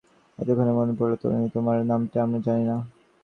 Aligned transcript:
এতক্ষণে 0.39 0.73
মনে 0.73 0.93
পড়ল, 0.99 1.13
তরুণী, 1.21 1.47
তোমার 1.55 1.77
নামটা 1.85 2.17
আমরা 2.25 2.39
জানি 2.47 2.63
না। 2.63 2.75